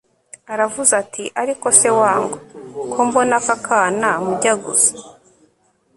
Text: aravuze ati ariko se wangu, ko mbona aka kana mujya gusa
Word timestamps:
aravuze 0.53 0.91
ati 1.01 1.23
ariko 1.41 1.67
se 1.79 1.89
wangu, 1.99 2.37
ko 2.91 2.99
mbona 3.07 3.35
aka 3.41 3.55
kana 3.65 4.09
mujya 4.25 4.53
gusa 4.63 4.91